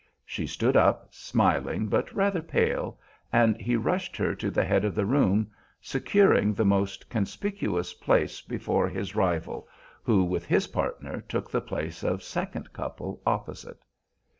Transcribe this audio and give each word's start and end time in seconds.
She 0.25 0.47
stood 0.47 0.75
up, 0.75 1.13
smiling 1.13 1.85
but 1.85 2.11
rather 2.11 2.41
pale, 2.41 2.97
and 3.31 3.55
he 3.61 3.75
rushed 3.75 4.17
her 4.17 4.33
to 4.33 4.49
the 4.49 4.65
head 4.65 4.83
of 4.83 4.95
the 4.95 5.05
room, 5.05 5.51
securing 5.79 6.55
the 6.55 6.65
most 6.65 7.07
conspicuous 7.07 7.93
place 7.93 8.41
before 8.41 8.89
his 8.89 9.15
rival, 9.15 9.67
who 10.01 10.23
with 10.23 10.47
his 10.47 10.65
partner 10.65 11.21
took 11.29 11.51
the 11.51 11.61
place 11.61 12.03
of 12.03 12.23
second 12.23 12.73
couple 12.73 13.21
opposite. 13.27 13.83